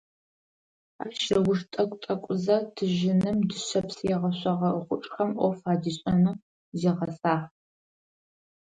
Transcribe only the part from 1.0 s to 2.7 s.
Ащ ыуж тӀэкӀу-тӀэкӀузэ